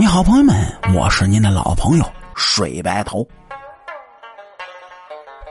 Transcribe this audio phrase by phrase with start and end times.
[0.00, 0.54] 你好，朋友们，
[0.94, 3.26] 我是您的老朋友水白头。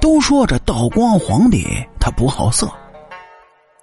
[0.00, 1.66] 都说这道光皇帝
[1.98, 2.70] 他不好色，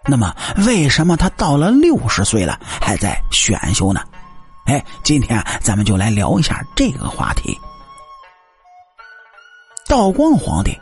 [0.08, 0.34] 那么
[0.66, 4.00] 为什么他到了六十岁了还在选秀呢？
[4.64, 7.60] 哎，今天咱们就来聊一下这个话题。
[9.90, 10.74] 道光皇帝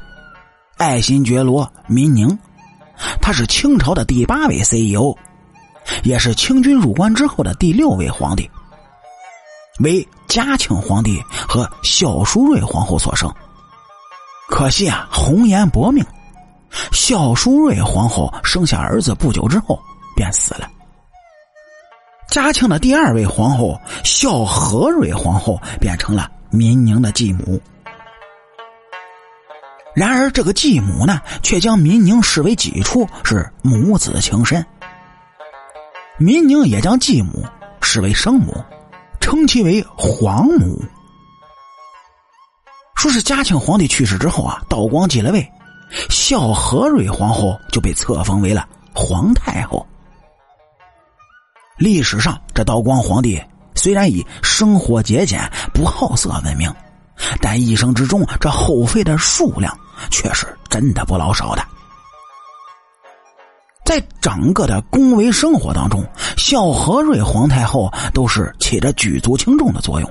[0.78, 2.38] 爱新觉罗民宁，
[3.20, 5.16] 他是清朝的第八位 CEO，
[6.04, 8.48] 也是清军入关之后的第六位皇帝。
[9.84, 13.34] 为嘉庆皇帝和孝淑瑞皇后所生，
[14.50, 16.06] 可惜啊，红颜薄命。
[16.92, 19.78] 孝淑瑞皇后生下儿子不久之后
[20.16, 20.70] 便死了。
[22.30, 27.62] 嘉庆的第二位皇后孝和瑞皇后变成了民宁的继母。
[29.94, 34.66] 然而，这个继母呢，却将民宁视为己出，是母子情深。
[36.18, 37.46] 民宁也将继母
[37.82, 38.64] 视为生母。
[39.32, 40.84] 称其为皇母。
[42.98, 45.50] 说是嘉庆皇帝去世之后啊，道光继了位，
[46.10, 49.88] 孝和瑞皇后就被册封为了皇太后。
[51.78, 53.42] 历史上，这道光皇帝
[53.74, 56.70] 虽然以生活节俭、不好色闻名，
[57.40, 59.74] 但一生之中这后妃的数量
[60.10, 61.66] 却是真的不老少的。
[63.92, 66.02] 在整个的宫闱生活当中，
[66.38, 70.10] 孝和瑞皇太后都是起着举足轻重的作用。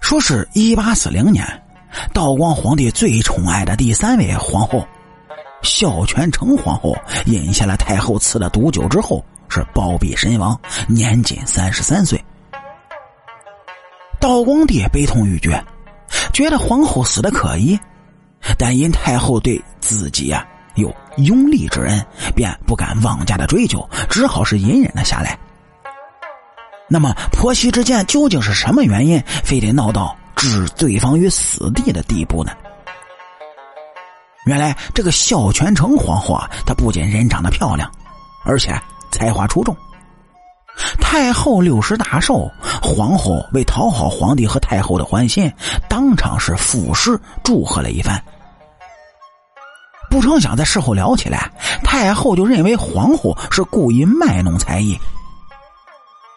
[0.00, 1.44] 说是一八四零年，
[2.14, 4.86] 道光皇帝最宠爱的第三位皇后
[5.62, 10.56] 孝全成皇后饮下了太后赐的毒酒之后，是暴毙身亡，
[10.86, 12.24] 年仅三十三岁。
[14.20, 15.60] 道光帝悲痛欲绝，
[16.32, 17.76] 觉得皇后死的可疑，
[18.56, 20.46] 但因太后对自己呀。
[20.74, 25.38] 有拥立之恩，便不敢妄加的追究，只好是隐忍了下来。
[26.88, 32.52] 那么婆媳之间究竟是什么原因，非得闹到置对方于死地的地步呢？
[34.44, 37.90] 原来这个孝全成皇后啊，她不仅人长得漂亮，
[38.44, 38.78] 而且
[39.10, 39.74] 才华出众。
[41.00, 42.50] 太后六十大寿，
[42.82, 45.52] 皇后为讨好皇帝和太后的欢心，
[45.88, 48.22] 当场是赋诗祝贺了一番。
[50.12, 51.50] 不成想，在事后聊起来，
[51.82, 54.94] 太后就认为皇后是故意卖弄才艺，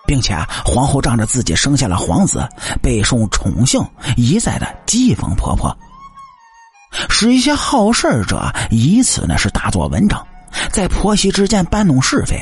[0.07, 2.47] 并且皇后仗着自己生下了皇子，
[2.81, 5.77] 备受宠幸，一再的讥讽婆婆，
[7.09, 10.25] 使一些好事者以此呢是大做文章，
[10.71, 12.41] 在婆媳之间搬弄是非，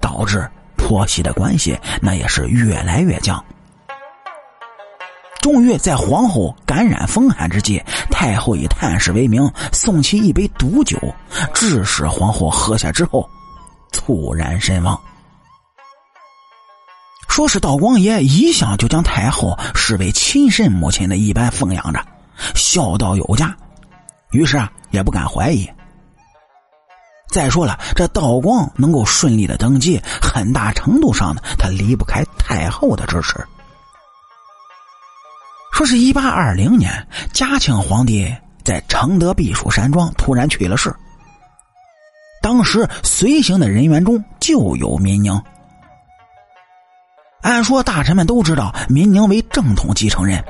[0.00, 3.44] 导致婆媳的关系那也是越来越僵。
[5.42, 7.82] 终于在皇后感染风寒之际，
[8.12, 10.96] 太后以探视为名，送其一杯毒酒，
[11.52, 13.28] 致使皇后喝下之后，
[13.90, 14.98] 猝然身亡。
[17.28, 22.00] 说是道光爷一向就将太后视为亲生母亲的一般奉养着，
[22.54, 23.52] 孝道有加，
[24.30, 25.68] 于是啊也不敢怀疑。
[27.28, 33.44] 再说了，这道光能够顺利的登基，很大程度上呢，他离不开太后的支持。
[35.82, 36.92] 说是一八二零年，
[37.32, 38.32] 嘉庆皇帝
[38.62, 40.94] 在承德避暑山庄突然去了世。
[42.40, 45.42] 当时随行的人员中就有民宁。
[47.40, 50.40] 按说大臣们都知道民宁为正统继承人，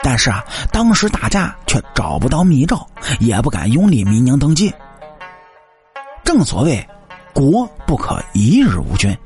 [0.00, 2.86] 但是啊，当时大家却找不到密诏，
[3.20, 4.70] 也不敢拥立民宁登基。
[6.22, 6.86] 正所谓，
[7.32, 9.16] 国不可一日无君。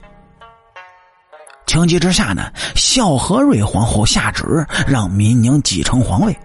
[1.79, 6.37] 情急之下呢，孝和瑞皇后下旨让民宁继承皇位。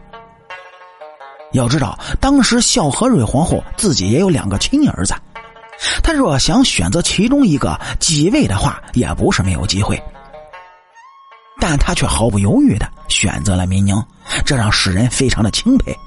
[1.53, 5.15] 要知道，当时孝和瑞皇后自己也有两个亲儿子，
[6.03, 9.99] 她若想选择其中一个继位的话，也不是没有机会。
[11.59, 13.99] 但她却毫不犹豫的选择了民宁，
[14.45, 15.97] 这让世人非常的钦佩。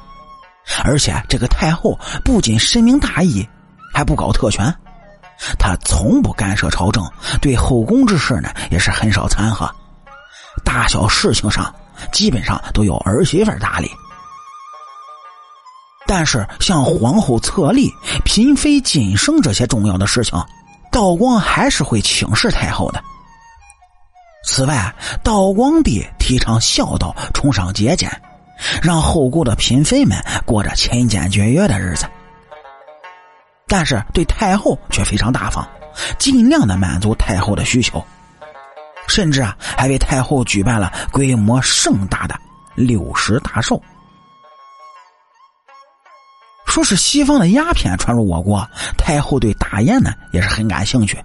[0.84, 3.44] 而且，这个太后不仅深明大义，
[3.92, 4.72] 还不搞特权。
[5.58, 7.04] 他从不干涉朝政，
[7.40, 9.70] 对后宫之事呢也是很少掺和，
[10.64, 11.74] 大小事情上
[12.12, 13.90] 基本上都由儿媳妇打理。
[16.06, 17.92] 但是像皇后册立、
[18.24, 20.40] 嫔妃晋升这些重要的事情，
[20.90, 23.02] 道光还是会请示太后的。
[24.44, 24.94] 此外，
[25.24, 28.08] 道光帝提倡孝道，崇尚节俭，
[28.80, 32.06] 让后宫的嫔妃们过着勤俭节约的日子。
[33.68, 35.68] 但是对太后却非常大方，
[36.18, 38.04] 尽量的满足太后的需求，
[39.08, 42.38] 甚至啊还为太后举办了规模盛大的
[42.76, 43.82] 六十大寿。
[46.64, 48.64] 说是西方的鸦片传入我国，
[48.96, 51.18] 太后对大烟呢也是很感兴趣，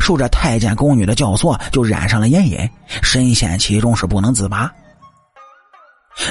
[0.00, 2.68] 受着太监宫女的教唆，就染上了烟瘾，
[3.02, 4.70] 深陷其中是不能自拔。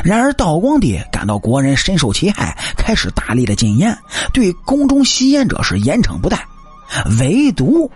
[0.03, 3.97] 然而道光帝感到国人深受其害，开始大力的禁烟，
[4.33, 6.45] 对宫中吸烟者是严惩不贷，
[7.19, 7.89] 唯独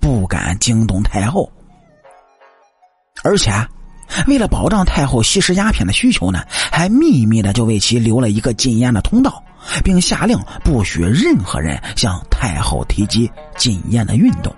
[0.00, 1.50] 不敢惊动太后。
[3.22, 3.50] 而且，
[4.26, 9.42] 为了保障太后吸食鸦片的需求呢，还秘密的就为其留了一个禁烟的通道，
[9.82, 14.54] 并下令不许任何人向太后提及禁烟的运动。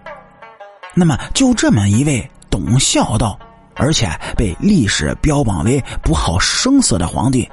[0.95, 3.39] 那么，就这么一位懂孝道，
[3.79, 7.49] 而且被历史标榜为不好声色的皇帝，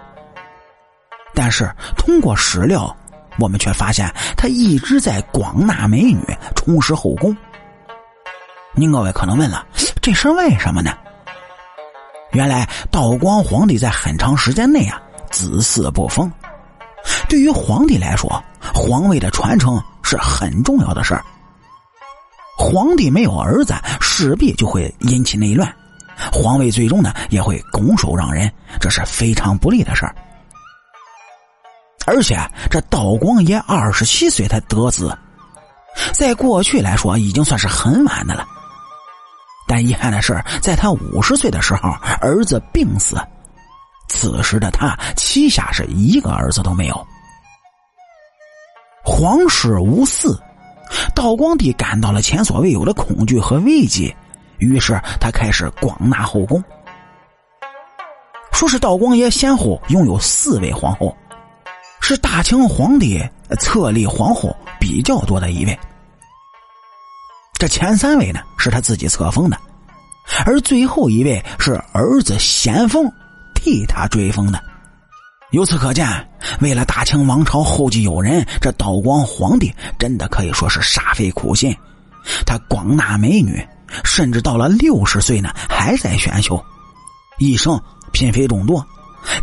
[1.34, 2.94] 但是通过史料，
[3.40, 6.20] 我们却发现他一直在广纳美女，
[6.56, 7.36] 充实后宫。
[8.74, 9.66] 您各位可能问了，
[10.02, 10.98] 这是为什么呢？
[12.32, 15.02] 原来道光皇帝在很长时间内啊，
[15.32, 16.30] 子嗣不丰。
[17.30, 18.44] 对于皇帝来说，
[18.74, 21.24] 皇位的传承是很重要的事儿。
[22.58, 25.74] 皇帝没有儿子，势必就会引起内乱，
[26.32, 30.16] 皇位最终呢也会拱手让人，这是非常不利的事儿。
[32.08, 32.38] 而且
[32.70, 35.18] 这道光爷二十七岁才得子，
[36.14, 38.46] 在过去来说已经算是很晚的了。
[39.68, 41.90] 但遗憾的是，在他五十岁的时候，
[42.22, 43.18] 儿子病死，
[44.08, 47.08] 此时的他膝下是一个儿子都没有，
[49.04, 50.40] 皇室无嗣。
[51.16, 54.16] 道光帝感到了前所未有的恐惧和危机，
[54.58, 56.64] 于是他开始广纳后宫。
[58.52, 61.16] 说是道光爷先后拥有四位皇后，
[62.02, 63.22] 是大清皇帝
[63.60, 65.78] 册立皇后比较多的一位。
[67.60, 69.58] 这前三位呢是他自己册封的，
[70.46, 73.12] 而最后一位是儿子咸丰
[73.56, 74.62] 替他追封的。
[75.52, 76.08] 由此可见，
[76.60, 81.76] 为了大清王朝后继有人，这道光皇帝真的可以说是煞费苦心。
[82.46, 83.66] 他广纳美女，
[84.04, 86.64] 甚至到了六十岁呢，还在选秀，
[87.38, 88.86] 一生嫔妃众多，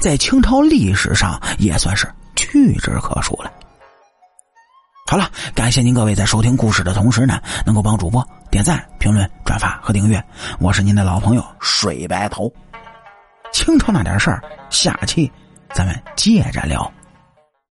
[0.01, 2.07] 在清朝历史上也算是
[2.37, 3.51] 屈指可数了。
[5.11, 10.23] 好了，感谢您各位在收听故事的同时呢，能够帮主播点赞、评论、转发和订阅。
[10.59, 12.51] 我是您的老朋友水白头。
[13.53, 15.31] 清朝那点事儿，下期。
[15.75, 16.91] 咱们接着聊。